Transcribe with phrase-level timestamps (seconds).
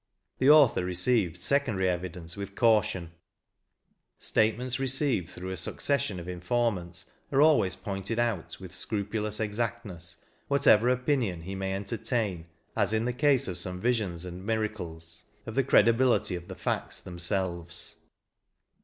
[0.39, 3.11] The author received secondary evidence with caution:
[4.17, 10.17] statements received through a succession of informants are always pointed out with scrupulous exactness,
[10.47, 15.53] whatever opinion he may entertain, as in the case of some visions and miracles, of
[15.53, 17.97] the ctedihility of the facts themselves."